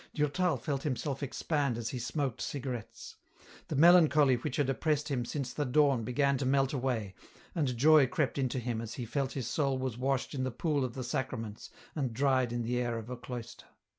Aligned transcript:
Durtal 0.15 0.57
felt 0.57 0.81
himself 0.81 1.21
expand 1.21 1.77
as 1.77 1.89
he 1.89 1.99
smoked 1.99 2.41
cigarettes; 2.41 3.17
the 3.67 3.75
melancholy 3.75 4.33
which 4.33 4.55
had 4.55 4.67
oppressed 4.67 5.09
him 5.09 5.25
since 5.25 5.53
the 5.53 5.63
dawn 5.63 6.03
began 6.03 6.39
to 6.39 6.45
melt 6.47 6.73
away, 6.73 7.13
and 7.53 7.77
joy 7.77 8.07
crept 8.07 8.39
into 8.39 8.57
him 8.57 8.81
as 8.81 8.95
he 8.95 9.05
felt 9.05 9.33
his 9.33 9.45
soul 9.47 9.77
was 9.77 9.99
washed 9.99 10.33
in 10.33 10.43
the 10.43 10.49
pool 10.49 10.83
of 10.83 10.95
the 10.95 11.03
Sacraments 11.03 11.69
and 11.95 12.15
dried 12.15 12.51
in 12.51 12.63
the 12.63 12.79
air 12.79 12.97
of 12.97 13.11
a 13.11 13.15
cloister. 13.15 13.67